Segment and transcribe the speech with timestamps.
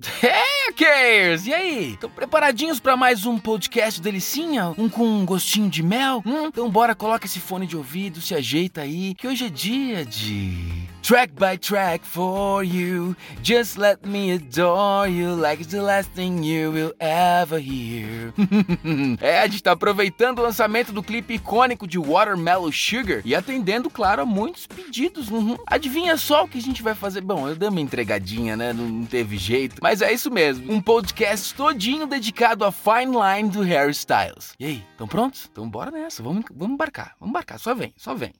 [0.22, 1.46] Hey, Kers!
[1.46, 1.92] E aí?
[1.92, 4.74] Estão preparadinhos para mais um podcast delicinha?
[4.78, 6.22] Um com um gostinho de mel?
[6.24, 6.46] Hum?
[6.46, 10.88] Então bora, coloca esse fone de ouvido, se ajeita aí, que hoje é dia de...
[11.02, 16.42] Track by track for you Just let me adore you Like it's the last thing
[16.42, 18.32] you will ever hear
[19.20, 24.22] É, gente tá aproveitando o lançamento do clipe icônico de Watermelon Sugar E atendendo, claro,
[24.22, 25.56] a muitos pedidos uhum.
[25.66, 27.20] Adivinha só o que a gente vai fazer?
[27.20, 28.72] Bom, eu dei uma entregadinha, né?
[28.72, 33.50] Não teve jeito Mas mas é isso mesmo, um podcast todinho dedicado à fine line
[33.50, 34.54] do Harry Styles.
[34.58, 35.48] E aí, estão prontos?
[35.50, 38.32] Então bora nessa, vamos, vamos embarcar, vamos embarcar, só vem, só vem.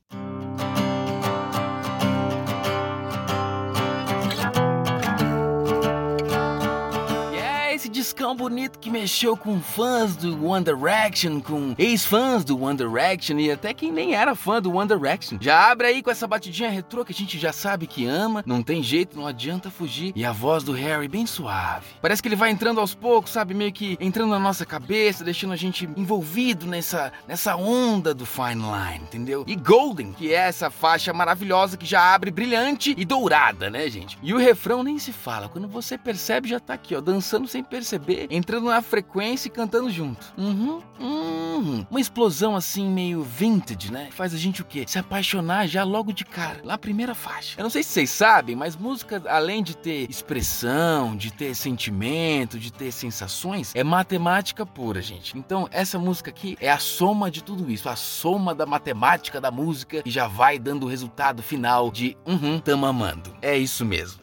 [8.11, 13.53] Discão bonito que mexeu com fãs do One Direction, com ex-fãs do One Direction e
[13.53, 15.39] até quem nem era fã do One Direction.
[15.41, 18.65] Já abre aí com essa batidinha retrô que a gente já sabe que ama, não
[18.65, 20.13] tem jeito, não adianta fugir.
[20.17, 21.87] E a voz do Harry bem suave.
[22.03, 23.55] Parece que ele vai entrando aos poucos, sabe?
[23.55, 28.57] Meio que entrando na nossa cabeça, deixando a gente envolvido nessa, nessa onda do Fine
[28.57, 29.45] Line, entendeu?
[29.47, 34.19] E Golden, que é essa faixa maravilhosa que já abre brilhante e dourada, né, gente?
[34.21, 35.49] E o refrão nem se fala.
[35.49, 38.00] Quando você percebe, já tá aqui, ó, dançando sem perceber
[38.31, 40.33] entrando na frequência e cantando junto.
[40.37, 41.87] Uhum, uhum.
[41.91, 44.09] Uma explosão assim, meio vintage, né?
[44.13, 44.85] Faz a gente o quê?
[44.87, 47.59] Se apaixonar já logo de cara, lá primeira faixa.
[47.59, 52.59] Eu não sei se vocês sabem, mas música, além de ter expressão, de ter sentimento,
[52.59, 55.37] de ter sensações, é matemática pura, gente.
[55.37, 59.51] Então, essa música aqui é a soma de tudo isso, a soma da matemática da
[59.51, 63.35] música e já vai dando o resultado final de uhum, tamo amando.
[63.43, 64.21] É isso mesmo.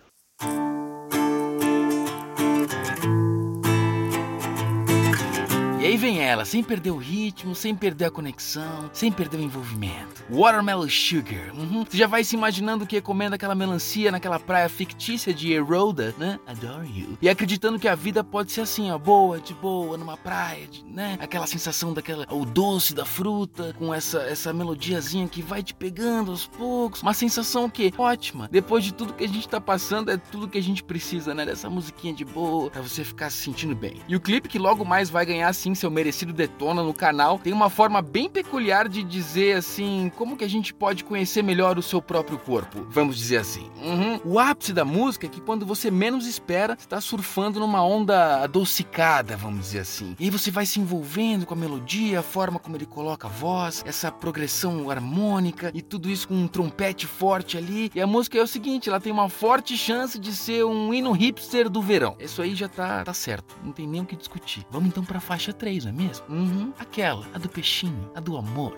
[5.88, 10.24] Aí vem ela, sem perder o ritmo, sem perder a conexão, sem perder o envolvimento.
[10.30, 11.54] Watermelon Sugar.
[11.56, 11.86] Uhum.
[11.86, 16.40] Você já vai se imaginando que comendo aquela melancia naquela praia fictícia de Eroda, né?
[16.46, 17.18] Adore you.
[17.22, 20.84] E acreditando que a vida pode ser assim, ó, boa, de boa, numa praia, de,
[20.84, 21.18] né?
[21.22, 26.32] Aquela sensação daquela, o doce da fruta, com essa, essa melodiazinha que vai te pegando
[26.32, 27.02] aos poucos.
[27.02, 28.50] Uma sensação que ótima.
[28.52, 31.46] Depois de tudo que a gente tá passando, é tudo que a gente precisa, né?
[31.46, 34.02] Dessa musiquinha de boa, pra você ficar se sentindo bem.
[34.08, 37.54] E o clipe que logo mais vai ganhar, assim, seu merecido detona no canal, tem
[37.54, 41.84] uma forma bem peculiar de dizer assim, como que a gente pode conhecer melhor o
[41.84, 43.70] seu próprio corpo, vamos dizer assim.
[43.82, 44.20] Uhum.
[44.26, 49.38] O ápice da música é que quando você menos espera, está surfando numa onda adocicada,
[49.38, 50.16] vamos dizer assim.
[50.20, 53.30] E aí você vai se envolvendo com a melodia, a forma como ele coloca a
[53.30, 57.92] voz, essa progressão harmônica e tudo isso com um trompete forte ali.
[57.94, 61.12] E a música é o seguinte, ela tem uma forte chance de ser um hino
[61.12, 62.16] hipster do verão.
[62.20, 64.66] Isso aí já tá, tá certo, não tem nem o que discutir.
[64.72, 66.26] Vamos então para a faixa 3 não é mesmo?
[66.30, 66.74] Uhum.
[66.80, 68.78] Aquela, a do peixinho, a do amor.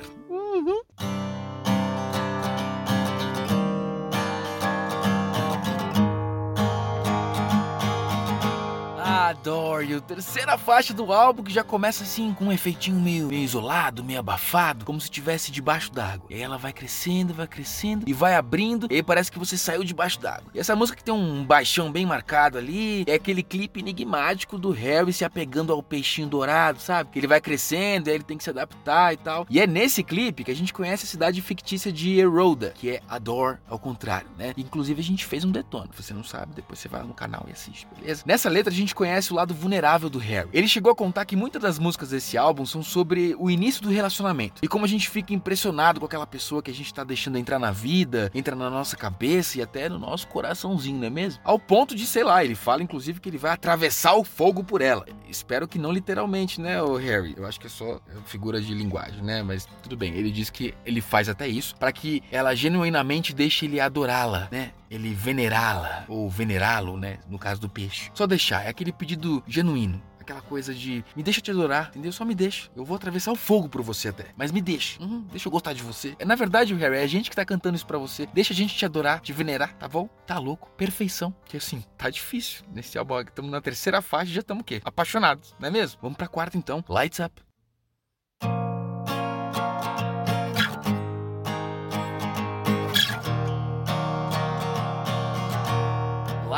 [9.29, 13.43] Adore You, terceira faixa do álbum que já começa assim com um efeitinho meio, meio
[13.43, 16.25] isolado, meio abafado, como se estivesse debaixo d'água.
[16.31, 19.83] E ela vai crescendo, vai crescendo e vai abrindo, e aí parece que você saiu
[19.83, 20.49] debaixo d'água.
[20.51, 24.71] E essa música que tem um baixão bem marcado ali, é aquele clipe enigmático do
[24.71, 27.11] Harry se apegando ao peixinho dourado, sabe?
[27.11, 29.45] Que ele vai crescendo, e aí ele tem que se adaptar e tal.
[29.47, 33.01] E é nesse clipe que a gente conhece a cidade fictícia de Eroda, que é
[33.07, 34.55] Adore ao contrário, né?
[34.57, 35.89] Inclusive a gente fez um detona.
[35.95, 38.23] Se você não sabe, depois você vai no canal e assiste, beleza?
[38.25, 40.49] Nessa letra a gente conhece conhece o lado vulnerável do Harry.
[40.53, 43.89] Ele chegou a contar que muitas das músicas desse álbum são sobre o início do
[43.89, 47.37] relacionamento e como a gente fica impressionado com aquela pessoa que a gente tá deixando
[47.37, 51.41] entrar na vida, entra na nossa cabeça e até no nosso coraçãozinho, não é mesmo?
[51.43, 54.81] Ao ponto de, sei lá, ele fala inclusive que ele vai atravessar o fogo por
[54.81, 55.05] ela.
[55.27, 57.33] Espero que não literalmente, né, o Harry?
[57.35, 59.43] Eu acho que é só figura de linguagem, né?
[59.43, 60.13] Mas tudo bem.
[60.13, 64.71] Ele diz que ele faz até isso para que ela genuinamente deixe ele adorá-la, né?
[64.89, 67.19] Ele venerá-la ou venerá-lo, né?
[67.29, 68.09] No caso do peixe.
[68.13, 69.08] Só deixar, é aquele pedido
[69.47, 72.11] genuíno aquela coisa de me deixa te adorar, entendeu?
[72.11, 72.69] Só me deixa.
[72.75, 74.27] Eu vou atravessar o fogo por você até.
[74.37, 75.01] Mas me deixa.
[75.01, 76.15] Uhum, deixa eu gostar de você.
[76.19, 78.27] É, na verdade, Harry, é a gente que tá cantando isso pra você.
[78.27, 80.07] Deixa a gente te adorar, te venerar, tá bom?
[80.27, 80.69] Tá louco.
[80.77, 81.33] Perfeição.
[81.45, 83.19] Que assim, tá difícil nesse álbum.
[83.21, 84.81] Estamos na terceira fase já estamos o quê?
[84.85, 85.99] Apaixonados, não é mesmo?
[86.01, 86.83] Vamos pra quarta então.
[86.87, 87.48] Lights up.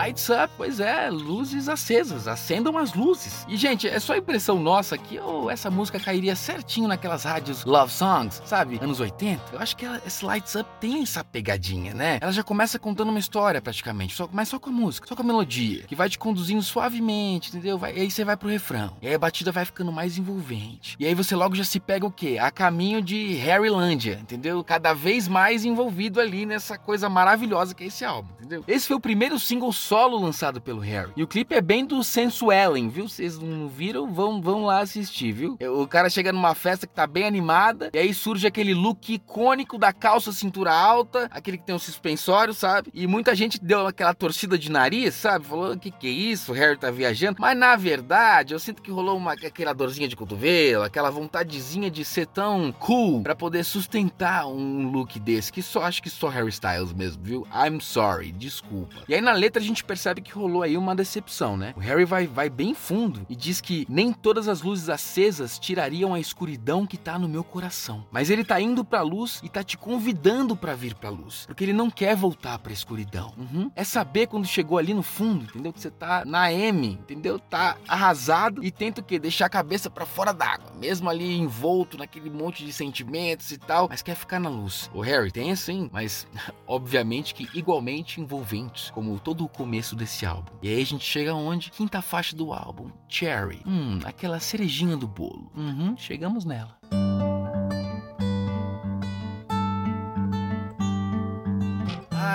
[0.01, 3.45] Lights up, pois é, luzes acesas, acendam as luzes.
[3.47, 7.93] E gente, é só impressão nossa que oh, essa música cairia certinho naquelas rádios love
[7.93, 8.79] songs, sabe?
[8.81, 9.53] Anos 80.
[9.53, 12.17] Eu acho que ela, esse Lights Up tem essa pegadinha, né?
[12.19, 15.21] Ela já começa contando uma história praticamente, só, mas só com a música, só com
[15.21, 17.77] a melodia, que vai te conduzindo suavemente, entendeu?
[17.77, 18.97] Vai, e aí você vai pro refrão.
[19.03, 20.95] E aí a batida vai ficando mais envolvente.
[20.99, 22.39] E aí você logo já se pega o quê?
[22.41, 24.63] A caminho de Harrylândia, entendeu?
[24.63, 28.63] Cada vez mais envolvido ali nessa coisa maravilhosa que é esse álbum, entendeu?
[28.67, 31.11] Esse foi o primeiro single solo lançado pelo Harry.
[31.17, 33.09] E o clipe é bem do Sensuellen, viu?
[33.09, 34.09] Vocês não viram?
[34.09, 35.57] Vão, vão lá assistir, viu?
[35.77, 39.77] O cara chega numa festa que tá bem animada, e aí surge aquele look icônico
[39.77, 42.89] da calça cintura alta, aquele que tem um suspensório, sabe?
[42.93, 45.45] E muita gente deu aquela torcida de nariz, sabe?
[45.45, 46.53] Falou, que que é isso?
[46.53, 47.35] O Harry tá viajando.
[47.41, 52.05] Mas na verdade, eu sinto que rolou uma aquela dorzinha de cotovelo, aquela vontadezinha de
[52.05, 56.47] ser tão cool para poder sustentar um look desse, que só acho que só Harry
[56.47, 57.45] Styles mesmo, viu?
[57.53, 58.95] I'm sorry, desculpa.
[59.09, 61.73] E aí na letra a gente percebe que rolou aí uma decepção, né?
[61.75, 66.13] O Harry vai, vai bem fundo e diz que nem todas as luzes acesas tirariam
[66.13, 68.05] a escuridão que tá no meu coração.
[68.11, 71.63] Mas ele tá indo pra luz e tá te convidando para vir pra luz, porque
[71.63, 73.33] ele não quer voltar pra escuridão.
[73.37, 73.71] Uhum.
[73.75, 75.73] É saber quando chegou ali no fundo, entendeu?
[75.73, 77.39] Que você tá na M, entendeu?
[77.39, 79.19] Tá arrasado e tenta o quê?
[79.19, 83.87] Deixar a cabeça para fora d'água, mesmo ali envolto naquele monte de sentimentos e tal,
[83.89, 84.89] mas quer ficar na luz.
[84.93, 86.27] O Harry tem assim, mas
[86.67, 90.51] obviamente que igualmente envolventes, como todo o começo desse álbum.
[90.61, 91.71] E aí a gente chega onde?
[91.71, 93.61] Quinta faixa do álbum, Cherry.
[93.65, 95.51] Hum, aquela cerejinha do bolo.
[95.55, 96.77] Uhum, chegamos nela.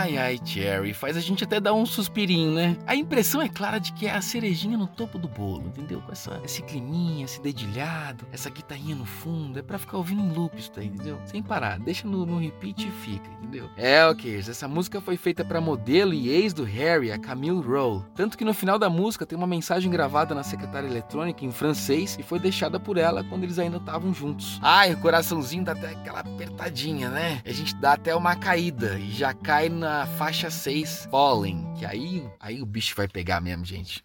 [0.07, 2.77] Ai, ai, Cherry, faz a gente até dar um suspirinho, né?
[2.87, 6.01] A impressão é clara de que é a cerejinha no topo do bolo, entendeu?
[6.01, 9.59] Com essa, esse climinha, esse dedilhado, essa guitarrinha no fundo.
[9.59, 11.19] É pra ficar ouvindo em loop isso daí, entendeu?
[11.25, 11.81] Sem parar.
[11.81, 13.69] Deixa no, no repeat e fica, entendeu?
[13.77, 14.39] É, ok.
[14.39, 18.05] Essa música foi feita pra modelo e ex do Harry, a Camille Roll.
[18.15, 22.17] Tanto que no final da música tem uma mensagem gravada na secretária eletrônica em francês
[22.17, 24.61] e foi deixada por ela quando eles ainda estavam juntos.
[24.63, 27.43] Ai, o coraçãozinho dá até aquela apertadinha, né?
[27.45, 31.87] A gente dá até uma caída e já cai na na faixa 6, Fallen, que
[31.87, 34.05] aí, aí o bicho vai pegar mesmo, gente.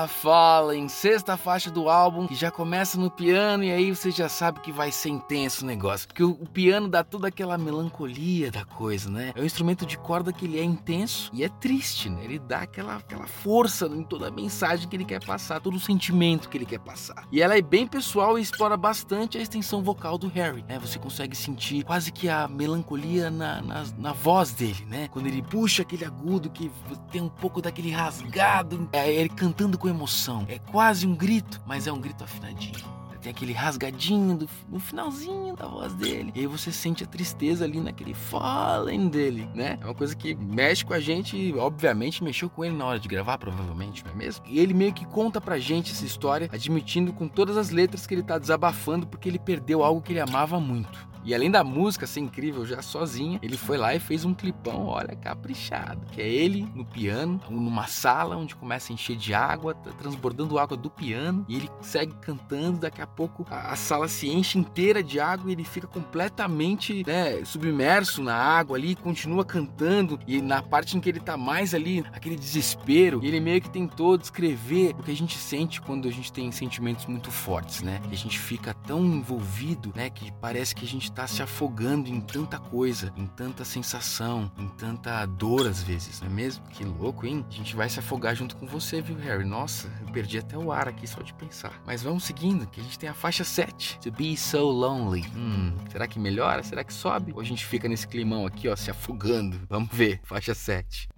[0.00, 4.30] Ah, Fallen, sexta faixa do álbum, que já começa no piano e aí você já
[4.30, 6.08] sabe que vai ser intenso o negócio.
[6.08, 9.30] Porque o, o, piano dá toda aquela melancolia da coisa, né?
[9.34, 12.24] É um instrumento de corda que ele é intenso e é triste, né?
[12.24, 15.80] Ele dá aquela, aquela força em toda a mensagem que ele quer passar, todo o
[15.80, 17.28] sentimento que ele quer passar.
[17.30, 20.78] E ela é bem pessoal e explora bastante a extensão vocal do Harry, né?
[20.78, 25.08] Você consegue sentir quase que a melancolia na, na, na voz dele, né?
[25.08, 26.70] Quando ele puxa aquele agudo que
[27.12, 30.44] tem um pouco daquele rasgado, é, ele cantando com emoção.
[30.48, 33.00] É quase um grito, mas é um grito afinadinho.
[33.20, 36.32] Tem aquele rasgadinho do, no finalzinho da voz dele.
[36.34, 39.78] E aí você sente a tristeza ali naquele fallen dele, né?
[39.78, 43.06] É uma coisa que mexe com a gente obviamente, mexeu com ele na hora de
[43.06, 44.44] gravar, provavelmente, não é mesmo?
[44.46, 48.14] E ele meio que conta pra gente essa história, admitindo com todas as letras que
[48.14, 51.09] ele tá desabafando porque ele perdeu algo que ele amava muito.
[51.24, 54.86] E além da música ser incrível já sozinha, ele foi lá e fez um clipão,
[54.86, 56.00] olha, caprichado.
[56.12, 60.58] Que é ele no piano, numa sala onde começa a encher de água, tá transbordando
[60.58, 62.80] água do piano, e ele segue cantando.
[62.80, 67.04] Daqui a pouco a, a sala se enche inteira de água e ele fica completamente
[67.06, 70.18] né, submerso na água ali, continua cantando.
[70.26, 74.16] E na parte em que ele tá mais ali, aquele desespero, ele meio que tentou
[74.16, 78.00] descrever o que a gente sente quando a gente tem sentimentos muito fortes, né?
[78.08, 80.10] Que a gente fica tão envolvido, né?
[80.10, 84.68] Que parece que a gente está se afogando em tanta coisa, em tanta sensação, em
[84.68, 86.64] tanta dor às vezes, não é mesmo?
[86.68, 87.44] Que louco, hein?
[87.48, 89.44] A gente vai se afogar junto com você, viu, Harry?
[89.44, 91.80] Nossa, eu perdi até o ar aqui só de pensar.
[91.84, 95.26] Mas vamos seguindo, que a gente tem a faixa 7, To Be So Lonely.
[95.36, 96.62] Hum, será que melhora?
[96.62, 97.32] Será que sobe?
[97.32, 99.60] Ou a gente fica nesse climão aqui, ó, se afogando?
[99.68, 101.08] Vamos ver, faixa 7.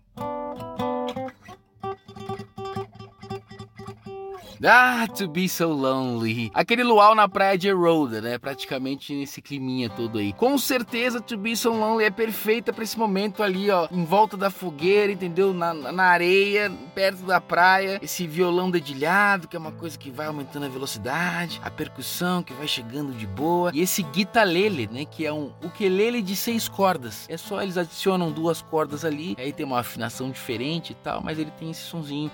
[4.64, 6.50] Ah, to be so lonely.
[6.54, 8.38] Aquele luau na praia de Eroda, né?
[8.38, 10.32] Praticamente nesse climinha todo aí.
[10.32, 13.88] Com certeza, to be so lonely é perfeita para esse momento ali, ó.
[13.90, 15.52] Em volta da fogueira, entendeu?
[15.52, 17.98] Na, na areia, perto da praia.
[18.00, 21.60] Esse violão dedilhado, que é uma coisa que vai aumentando a velocidade.
[21.64, 23.72] A percussão que vai chegando de boa.
[23.74, 25.04] E esse guitalele, né?
[25.04, 27.26] Que é um ukulele de seis cordas.
[27.28, 29.34] É só eles adicionam duas cordas ali.
[29.38, 32.30] Aí tem uma afinação diferente e tal, mas ele tem esse sonzinho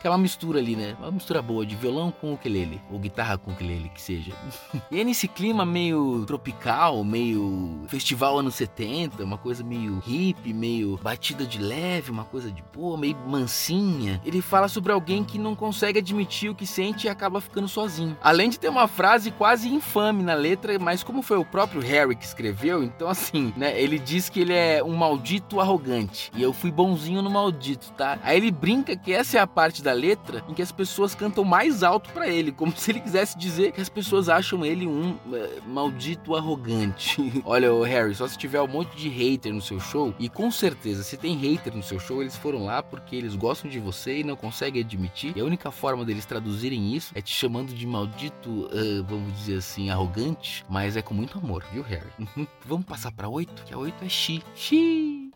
[0.00, 0.96] que é uma mistura ali, né?
[0.98, 4.32] Uma mistura boa de violão com ukulele, ou guitarra com ukulele, que seja.
[4.90, 11.44] e nesse clima meio tropical, meio festival anos 70, uma coisa meio hippie, meio batida
[11.44, 14.20] de leve, uma coisa de boa, meio mansinha.
[14.24, 18.16] Ele fala sobre alguém que não consegue admitir o que sente e acaba ficando sozinho.
[18.22, 22.16] Além de ter uma frase quase infame na letra, mas como foi o próprio Harry
[22.16, 23.78] que escreveu, então assim, né?
[23.78, 26.30] Ele diz que ele é um maldito arrogante.
[26.34, 28.18] E eu fui bonzinho no maldito, tá?
[28.22, 31.14] Aí ele brinca que essa é a parte da da letra em que as pessoas
[31.14, 34.86] cantam mais alto para ele, como se ele quisesse dizer que as pessoas acham ele
[34.86, 37.16] um uh, maldito arrogante.
[37.44, 40.50] Olha, o Harry, só se tiver um monte de hater no seu show, e com
[40.50, 44.20] certeza, se tem hater no seu show, eles foram lá porque eles gostam de você
[44.20, 45.32] e não conseguem admitir.
[45.36, 49.56] E a única forma deles traduzirem isso é te chamando de maldito, uh, vamos dizer
[49.56, 52.10] assim, arrogante, mas é com muito amor, viu, Harry?
[52.64, 54.42] vamos passar para 8, que a 8 é Xi.
[54.54, 55.30] Xi.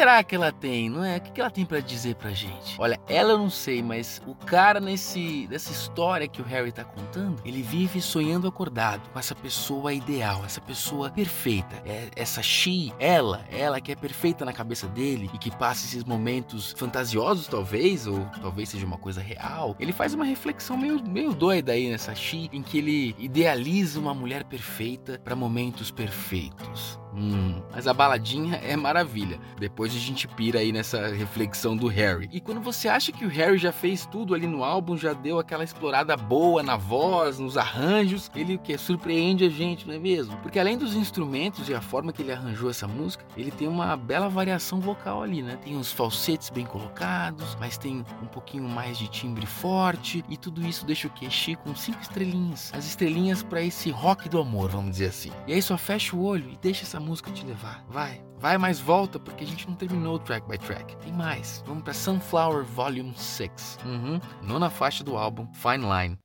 [0.00, 1.18] Será que ela tem, não é?
[1.18, 2.74] O que ela tem para dizer pra gente?
[2.78, 6.82] Olha, ela eu não sei, mas o cara nesse dessa história que o Harry tá
[6.82, 11.82] contando, ele vive sonhando acordado com essa pessoa ideal, essa pessoa perfeita.
[11.84, 16.02] É, essa She, ela, ela que é perfeita na cabeça dele e que passa esses
[16.02, 19.76] momentos fantasiosos, talvez, ou talvez seja uma coisa real.
[19.78, 24.14] Ele faz uma reflexão meio, meio doida aí nessa She, em que ele idealiza uma
[24.14, 26.98] mulher perfeita para momentos perfeitos.
[27.14, 29.38] Hum, mas a baladinha é maravilha.
[29.58, 32.28] Depois a gente pira aí nessa reflexão do Harry.
[32.32, 35.38] E quando você acha que o Harry já fez tudo ali no álbum, já deu
[35.38, 40.36] aquela explorada boa na voz, nos arranjos, ele que surpreende a gente, não é mesmo?
[40.38, 43.96] Porque além dos instrumentos e a forma que ele arranjou essa música, ele tem uma
[43.96, 45.58] bela variação vocal ali, né?
[45.64, 50.66] Tem uns falsetes bem colocados, mas tem um pouquinho mais de timbre forte e tudo
[50.66, 52.70] isso deixa o queixi com cinco estrelinhas.
[52.74, 55.30] As estrelinhas para esse rock do amor, vamos dizer assim.
[55.46, 57.84] E aí só fecha o olho e deixa essa música te levar.
[57.88, 60.96] Vai, vai, mas volta, porque a gente não terminou o track by track.
[60.98, 61.62] Tem mais.
[61.66, 63.78] Vamos para Sunflower Volume 6.
[63.84, 64.20] Uhum.
[64.42, 66.18] Nona faixa do álbum, Fine Line.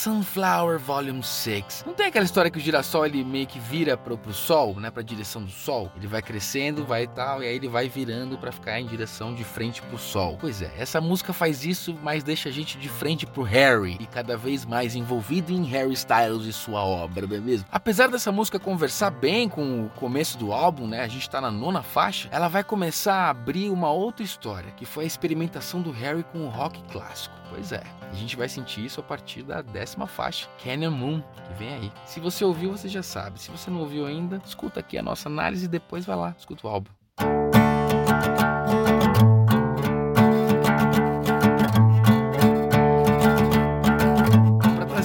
[0.00, 1.84] Sunflower Volume 6.
[1.86, 4.90] Não tem aquela história que o girassol ele meio que vira pro, pro sol, né,
[4.90, 5.92] pra direção do sol?
[5.94, 9.34] Ele vai crescendo, vai e tal, e aí ele vai virando para ficar em direção
[9.34, 10.38] de frente pro sol.
[10.40, 14.06] Pois é, essa música faz isso, mas deixa a gente de frente pro Harry e
[14.06, 17.66] cada vez mais envolvido em Harry Styles e sua obra, não é mesmo?
[17.70, 21.50] Apesar dessa música conversar bem com o começo do álbum, né, a gente tá na
[21.50, 25.90] nona faixa, ela vai começar a abrir uma outra história, que foi a experimentação do
[25.90, 27.38] Harry com o rock clássico.
[27.50, 31.54] Pois é, a gente vai sentir isso a partir da décima faixa, Canyon Moon, que
[31.54, 31.92] vem aí.
[32.04, 33.40] Se você ouviu, você já sabe.
[33.40, 36.66] Se você não ouviu ainda, escuta aqui a nossa análise e depois vai lá, escuta
[36.66, 36.90] o álbum.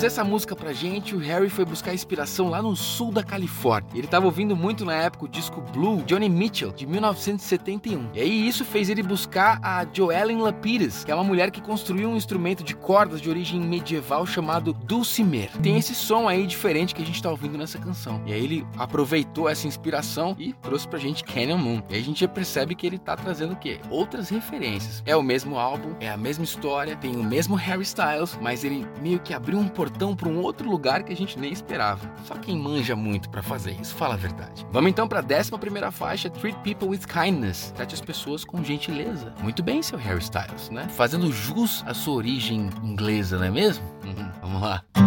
[0.06, 3.90] Essa música pra gente, o Harry foi buscar inspiração lá no sul da Califórnia.
[3.94, 8.10] Ele estava ouvindo muito na época o disco Blue, Johnny Mitchell, de 1971.
[8.14, 12.10] E aí isso fez ele buscar a Joellen Lapidus, que é uma mulher que construiu
[12.10, 15.50] um instrumento de cordas de origem medieval chamado dulcimer.
[15.64, 18.22] Tem esse som aí diferente que a gente tá ouvindo nessa canção.
[18.26, 21.82] E aí ele aproveitou essa inspiração e trouxe pra gente Canyon Moon.
[21.90, 23.80] E aí a gente já percebe que ele tá trazendo o quê?
[23.90, 25.02] Outras referências.
[25.06, 28.86] É o mesmo álbum, é a mesma história, tem o mesmo Harry Styles, mas ele
[29.02, 32.12] meio que abriu um portão portão para um outro lugar que a gente nem esperava.
[32.26, 34.66] Só quem manja muito para fazer isso, fala a verdade.
[34.72, 37.72] Vamos então para a décima primeira faixa, Treat People with Kindness.
[37.76, 39.34] Trate as pessoas com gentileza.
[39.42, 40.88] Muito bem, seu Harry Styles, né?
[40.90, 43.86] Fazendo jus à sua origem inglesa, não é mesmo?
[44.04, 44.32] Uhum.
[44.42, 45.05] Vamos lá.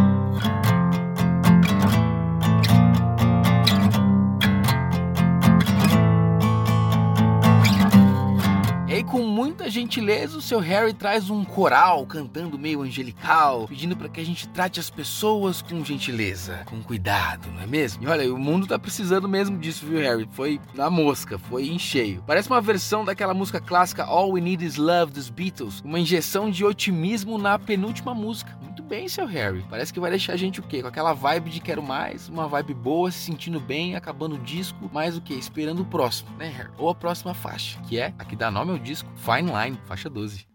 [9.49, 14.25] Muita gentileza, o seu Harry traz um coral cantando meio angelical, pedindo para que a
[14.25, 18.05] gente trate as pessoas com gentileza, com cuidado, não é mesmo?
[18.05, 20.29] E olha, o mundo tá precisando mesmo disso, viu, Harry?
[20.33, 22.23] Foi na mosca, foi em cheio.
[22.27, 26.51] Parece uma versão daquela música clássica All We Need Is Love dos Beatles, uma injeção
[26.51, 28.55] de otimismo na penúltima música.
[28.61, 29.65] Muito bem, seu Harry.
[29.71, 30.83] Parece que vai deixar a gente o quê?
[30.83, 34.91] Com aquela vibe de quero mais, uma vibe boa, se sentindo bem, acabando o disco,
[34.93, 35.33] mais o quê?
[35.35, 36.71] Esperando o próximo, né, Harry?
[36.77, 39.09] Ou a próxima faixa, que é a que dá nome ao disco disco
[39.39, 40.48] Fine Line, faixa 12.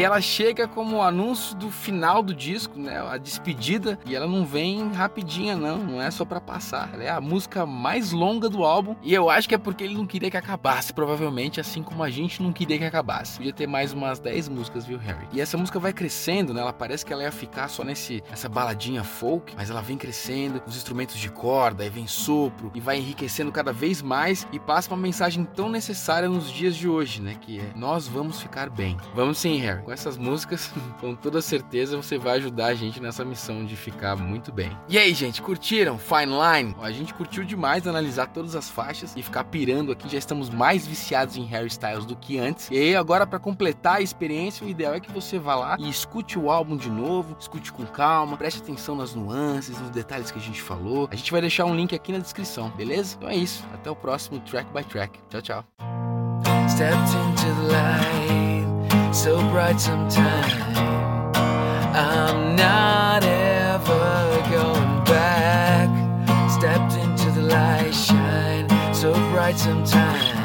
[0.00, 3.06] E ela chega como o anúncio do final do disco, né?
[3.06, 3.98] A despedida.
[4.06, 5.76] E ela não vem rapidinha, não.
[5.76, 6.88] Não é só para passar.
[6.94, 8.96] Ela é a música mais longa do álbum.
[9.02, 12.08] E eu acho que é porque ele não queria que acabasse, provavelmente, assim como a
[12.08, 13.36] gente não queria que acabasse.
[13.36, 15.28] Podia ter mais umas 10 músicas, viu, Harry?
[15.34, 16.62] E essa música vai crescendo, né?
[16.62, 20.62] Ela parece que ela ia ficar só nesse essa baladinha folk, mas ela vem crescendo,
[20.66, 24.88] os instrumentos de corda, aí vem sopro e vai enriquecendo cada vez mais e passa
[24.90, 27.36] uma mensagem tão necessária nos dias de hoje, né?
[27.38, 28.96] Que é nós vamos ficar bem.
[29.14, 29.89] Vamos sim, Harry.
[29.90, 34.14] Com essas músicas, com toda certeza você vai ajudar a gente nessa missão de ficar
[34.14, 34.70] muito bem.
[34.88, 35.98] E aí, gente, curtiram?
[35.98, 36.76] Fine Line?
[36.80, 40.08] A gente curtiu demais analisar todas as faixas e ficar pirando aqui.
[40.08, 42.70] Já estamos mais viciados em Harry Styles do que antes.
[42.70, 45.90] E aí, agora para completar a experiência, o ideal é que você vá lá e
[45.90, 50.38] escute o álbum de novo, escute com calma, preste atenção nas nuances, nos detalhes que
[50.38, 51.08] a gente falou.
[51.10, 53.16] A gente vai deixar um link aqui na descrição, beleza?
[53.16, 53.64] Então é isso.
[53.74, 55.18] Até o próximo Track by Track.
[55.28, 55.64] Tchau, tchau.
[59.12, 60.76] So bright sometime.
[61.94, 65.88] I'm not ever going back.
[66.50, 70.39] Stepped into the light, shine so bright sometime.